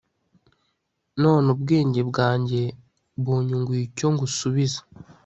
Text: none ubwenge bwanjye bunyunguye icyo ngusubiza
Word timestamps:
none 1.23 1.47
ubwenge 1.55 2.01
bwanjye 2.09 2.61
bunyunguye 3.23 3.81
icyo 3.87 4.07
ngusubiza 4.13 4.81